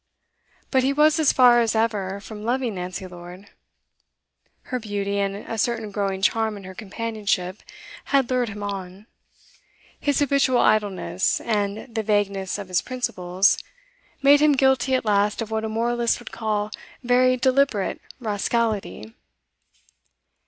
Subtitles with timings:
[0.71, 3.51] But he was as far as ever from loving Nancy Lord.
[4.63, 7.61] Her beauty, and a certain growing charm in her companionship,
[8.05, 9.05] had lured him on;
[9.99, 13.59] his habitual idleness, and the vagueness of his principles,
[14.23, 16.71] made him guilty at last of what a moralist would call
[17.03, 19.13] very deliberate rascality.